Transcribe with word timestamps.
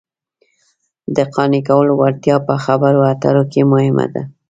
د 1.15 1.17
قانع 1.35 1.61
کولو 1.67 1.93
وړتیا 1.97 2.35
په 2.47 2.53
خبرو 2.63 2.99
اترو 3.11 3.43
کې 3.51 3.61
مهمه 3.71 4.05
ده 4.13 4.23